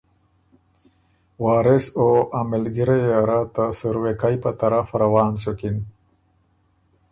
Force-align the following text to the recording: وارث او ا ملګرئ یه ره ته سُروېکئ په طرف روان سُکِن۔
وارث 1.43 1.85
او 1.99 2.09
ا 2.39 2.41
ملګرئ 2.51 3.01
یه 3.11 3.19
ره 3.29 3.41
ته 3.53 3.65
سُروېکئ 3.79 4.35
په 4.43 4.51
طرف 4.61 4.87
روان 5.01 5.31
سُکِن۔ 5.43 5.77